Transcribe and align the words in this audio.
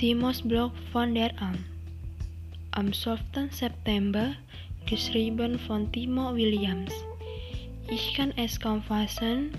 Timos 0.00 0.40
Blok 0.40 0.72
van 0.94 1.14
der 1.14 1.30
Am. 1.42 1.58
Am 2.70 2.90
12. 2.90 3.20
September 3.50 4.32
geschrieben 4.86 5.58
von 5.58 5.92
Timo 5.92 6.34
Williams. 6.34 6.94
Ich 7.86 8.14
kann 8.14 8.32
es 8.38 8.58
kaum 8.58 8.82
fassen, 8.82 9.50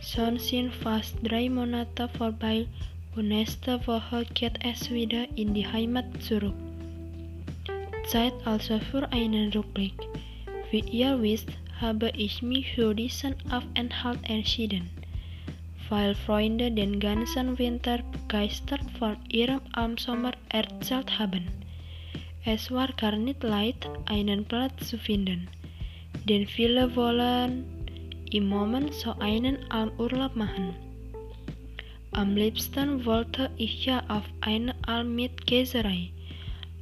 schon 0.00 0.40
sind 0.40 0.74
fast 0.74 1.14
drei 1.22 1.48
Monate 1.48 2.08
vorbei 2.18 2.66
und 3.14 3.28
nächste 3.28 3.86
Woche 3.86 4.26
geht 4.34 4.58
es 4.64 4.90
wieder 4.90 5.28
in 5.36 5.54
die 5.54 5.64
Heimat 5.64 6.06
zurück. 6.20 6.58
Zeit 8.08 8.34
also 8.44 8.80
für 8.90 9.06
einen 9.12 9.52
Rückblick. 9.52 9.94
Wie 10.72 10.82
ihr 10.90 11.22
wisst, 11.22 11.50
habe 11.80 12.10
ich 12.16 12.42
mich 12.42 12.74
für 12.74 12.96
diesen 12.96 13.36
Aufenthalt 13.48 14.18
entschieden 14.24 14.90
weil 15.88 16.14
Freunde 16.14 16.70
den 16.70 17.00
ganzen 17.00 17.58
Winter 17.58 17.98
begeistert 18.12 18.82
von 18.98 19.16
ihrem 19.28 19.60
Almsommer 19.72 20.32
erzählt 20.48 21.18
haben. 21.18 21.46
Es 22.44 22.70
war 22.70 22.88
gar 22.88 23.16
nicht 23.16 23.42
leicht, 23.42 23.88
einen 24.06 24.44
Platz 24.44 24.88
zu 24.88 24.98
finden, 24.98 25.48
denn 26.28 26.46
viele 26.46 26.94
wollen 26.94 27.64
im 28.30 28.48
Moment 28.48 28.92
so 28.92 29.12
einen 29.18 29.58
Almurlaub 29.70 30.34
machen. 30.36 30.74
Am 32.12 32.36
liebsten 32.36 33.04
wollte 33.04 33.50
ich 33.56 33.86
ja 33.86 34.02
auf 34.08 34.24
eine 34.40 34.74
Alm 34.86 35.14
mit 35.14 35.46
Käserei, 35.46 36.10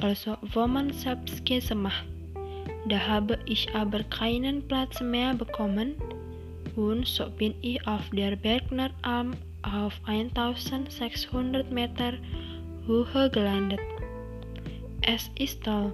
also 0.00 0.36
wo 0.52 0.66
man 0.66 0.92
selbst 0.92 1.44
Käse 1.46 1.74
macht. 1.74 2.04
Da 2.88 2.98
habe 3.06 3.38
ich 3.46 3.74
aber 3.74 4.02
keinen 4.04 4.66
Platz 4.66 5.00
mehr 5.00 5.34
bekommen, 5.34 5.94
und 6.76 7.06
so 7.06 7.28
bin 7.30 7.54
ich 7.60 7.86
auf 7.86 8.08
der 8.10 8.36
Bergner 8.36 8.90
Alm 9.02 9.32
auf 9.62 10.00
1600 10.06 11.70
Meter 11.70 12.14
Höhe 12.86 13.30
gelandet. 13.30 13.80
Es 15.02 15.30
ist 15.38 15.62
toll, 15.64 15.92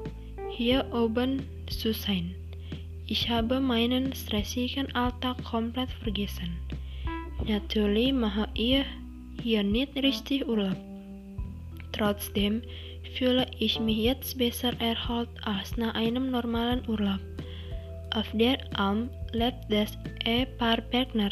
hier 0.50 0.84
oben 0.92 1.42
zu 1.68 1.92
sein. 1.92 2.34
Ich 3.06 3.28
habe 3.28 3.60
meinen 3.60 4.12
stressigen 4.12 4.94
Alltag 4.94 5.42
komplett 5.44 5.90
vergessen. 6.02 6.56
Natürlich 7.46 8.12
mache 8.12 8.48
ich 8.54 8.84
hier 9.42 9.62
nicht 9.62 9.96
richtig 9.96 10.46
Urlaub. 10.46 10.76
Trotzdem 11.92 12.62
fühle 13.16 13.46
ich 13.58 13.80
mich 13.80 13.98
jetzt 13.98 14.38
besser 14.38 14.72
erholt 14.80 15.30
als 15.42 15.76
nach 15.76 15.94
einem 15.94 16.30
normalen 16.30 16.86
Urlaub. 16.88 17.20
Auf 18.14 18.30
der 18.34 18.58
Alm 18.78 19.08
lebt 19.32 19.70
das 19.70 19.96
Ehepaar 20.24 20.80
Bergner, 20.90 21.30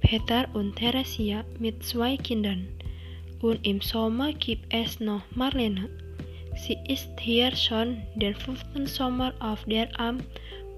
Peter 0.00 0.46
und 0.54 0.76
Theresia 0.76 1.44
mit 1.58 1.82
zwei 1.84 2.16
Kindern. 2.16 2.68
Und 3.40 3.66
im 3.66 3.80
Sommer 3.80 4.32
gibt 4.32 4.72
es 4.72 5.00
noch 5.00 5.22
Marlene. 5.34 5.88
Sie 6.56 6.78
ist 6.88 7.08
hier 7.18 7.54
schon 7.56 7.98
den 8.14 8.34
fünften 8.34 8.86
Sommer 8.86 9.32
auf 9.40 9.64
der 9.64 9.88
Alm 9.98 10.18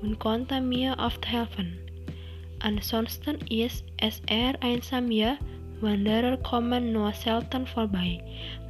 und 0.00 0.18
konnte 0.18 0.60
mir 0.60 0.96
oft 0.98 1.26
helfen. 1.26 1.78
Ansonsten 2.60 3.36
ist 3.50 3.84
es 3.98 4.22
eher 4.28 4.54
einsam 4.62 5.10
hier, 5.10 5.36
Wanderer 5.80 6.38
kommen 6.38 6.92
nur 6.92 7.12
selten 7.12 7.66
vorbei. 7.66 8.18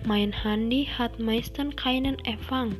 Mein 0.05 0.33
Handy 0.33 0.89
hat 0.98 1.20
meistens 1.20 1.77
keinen 1.77 2.19
Empfang 2.25 2.75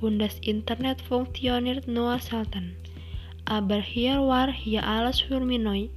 und 0.00 0.18
das 0.20 0.38
Internet 0.40 1.00
funktioniert 1.00 1.88
nur 1.88 2.18
selten. 2.20 2.76
Aber 3.50 3.80
hier 3.80 4.20
war 4.20 4.48
ja 4.64 4.82
alles 4.82 5.22
für 5.22 5.40
mich 5.40 5.58
neu 5.58 5.88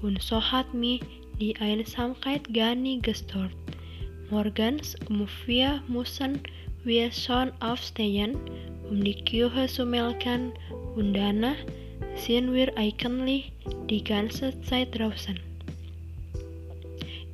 und 0.00 0.22
so 0.22 0.40
hat 0.40 0.72
mich 0.72 1.02
die 1.38 1.54
Einsamkeit 1.56 2.42
gar 2.54 2.74
nicht 2.74 3.02
gestört. 3.02 3.52
Morgens 4.30 4.96
um 5.10 5.28
vier 5.28 5.82
mussten 5.86 6.40
wir 6.82 7.12
schon 7.12 7.52
aufstehen, 7.60 8.38
um 8.88 9.04
die 9.04 9.22
Kühe 9.22 9.66
zu 9.66 9.84
melken 9.84 10.52
und 10.96 11.12
danach 11.12 11.60
sind 12.16 12.54
wir 12.54 12.72
eigentlich 12.78 13.52
die 13.90 14.02
ganze 14.02 14.58
Zeit 14.62 14.98
draußen. 14.98 15.38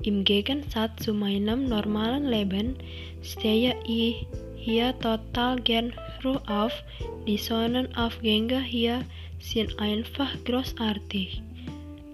Im 0.02 0.24
Gegensatz 0.24 1.04
zu 1.04 1.14
meinem 1.14 1.68
normalen 1.68 2.26
Leben 2.26 2.74
stehe 3.22 3.76
ich 3.86 4.26
hier 4.56 4.98
total 4.98 5.60
gern 5.60 5.92
früh 6.20 6.38
auf. 6.48 6.72
Die 7.28 7.38
Sonnenaufgänge 7.38 8.60
hier 8.60 9.04
sind 9.40 9.78
einfach 9.80 10.30
großartig. 10.44 11.42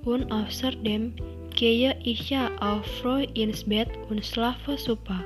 Und 0.04 0.30
außerdem 0.32 1.12
gehe 1.54 1.96
ich 2.04 2.30
ja 2.30 2.50
auch 2.60 2.84
früh 2.84 3.24
ins 3.34 3.64
Bett 3.64 3.90
und 4.08 4.24
schlafe 4.24 4.78
super. 4.78 5.22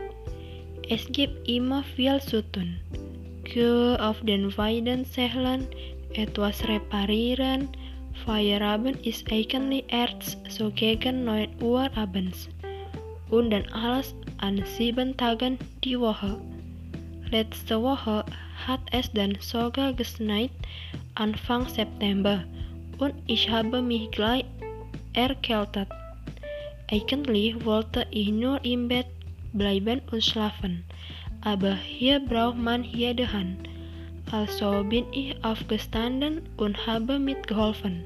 Es 0.89 1.07
gibt 1.13 1.49
immer 1.49 1.85
viel 1.85 2.21
zu 2.21 2.43
tun. 2.51 2.77
Kühe 3.45 3.99
auf 4.01 4.21
den 4.23 4.57
Weiden 4.57 5.05
zählen, 5.05 5.67
etwas 6.15 6.67
reparieren. 6.67 7.69
Feierabend 8.25 9.07
ist 9.07 9.31
eigentlich 9.31 9.85
erst 9.89 10.39
so 10.49 10.71
gegen 10.71 11.25
9 11.25 11.49
Uhr 11.63 11.91
abends. 11.97 12.49
Und 13.31 13.51
dann 13.51 13.67
alles 13.73 14.15
an 14.39 14.63
sieben 14.65 15.17
Tagen 15.17 15.59
die 15.85 15.99
Woche. 15.99 16.41
Letzte 17.31 17.81
Woche 17.81 18.25
hat 18.67 18.81
es 18.91 19.13
dann 19.13 19.37
sogar 19.41 19.93
geschneit 19.93 20.51
Anfang 21.21 21.69
September 21.69 22.45
und 22.97 23.13
ich 23.27 23.51
habe 23.51 23.83
mich 23.83 24.11
gleich 24.11 24.47
erkältet. 25.13 25.87
Eigentlich 26.91 27.63
wollte 27.63 28.07
ich 28.11 28.31
nur 28.31 28.65
im 28.65 28.89
Bett 28.89 29.07
bleiben 29.53 30.01
und 30.11 30.25
schlafen, 30.25 30.83
aber 31.43 31.75
hier 31.75 32.21
braucht 32.21 32.57
man 32.57 32.85
jede 32.85 33.31
Hand. 33.31 33.69
Also 34.33 34.83
bin 34.83 35.05
ich 35.13 35.37
aufgestanden 35.45 36.41
und 36.57 36.87
habe 36.87 37.19
mitgeholfen. 37.19 38.03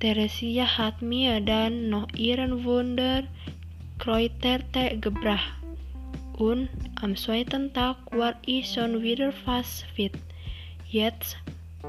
Theresia 0.00 0.64
hat 0.78 1.02
mir 1.02 1.42
dann 1.42 1.90
noch 1.90 2.08
ihren 2.16 2.64
Wunder 2.64 3.24
Kräutertee 3.98 4.96
gebracht. 4.96 5.52
Und 6.38 6.70
am 7.02 7.14
zweiten 7.16 7.70
Tag 7.74 7.96
war 8.12 8.32
ich 8.46 8.72
schon 8.72 9.02
wieder 9.02 9.30
fast 9.30 9.84
fit. 9.94 10.16
Jetzt 10.88 11.36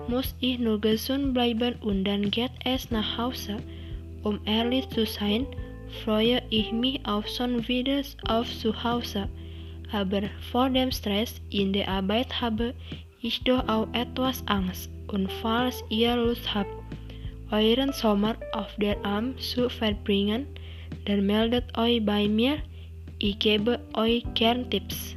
muss 0.08 0.36
ich 0.40 0.60
nur 0.60 0.80
gesund 0.80 1.34
bleiben 1.34 1.76
und 1.82 2.04
dann 2.04 2.32
geht 2.32 2.52
es 2.66 2.92
nach 2.92 3.18
Hause. 3.18 3.58
Um 4.24 4.40
ehrlich 4.46 4.88
zu 4.90 5.06
sein, 5.06 5.46
freue 6.04 6.42
ich 6.50 6.72
mich 6.72 7.06
auf 7.06 7.28
schon 7.28 7.68
wieder 7.68 8.02
auf 8.28 8.48
zu 8.60 8.84
Hause. 8.84 9.28
Aber 9.92 10.22
vor 10.52 10.70
dem 10.70 10.92
Stress 10.92 11.42
in 11.50 11.74
der 11.74 11.88
Arbeit 11.88 12.42
habe 12.42 12.74
ich 13.22 13.44
doch 13.44 13.68
auch 13.68 13.88
etwas 13.94 14.44
Angst. 14.48 14.90
Und 15.08 15.32
falls 15.42 15.84
ihr 15.90 16.16
Lust 16.16 16.54
habt, 16.54 16.72
euren 17.52 17.92
Sommer 17.92 18.36
auf 18.54 18.74
der 18.78 19.04
Alm 19.06 19.38
zu 19.38 19.70
verbringen, 19.70 20.48
dann 21.06 21.26
meldet 21.26 21.78
euch 21.78 22.04
bei 22.06 22.28
mir. 22.28 22.58
Ich 23.20 23.38
gebe 23.40 23.80
euch 23.94 24.24
gern 24.34 24.70
Tipps. 24.70 25.16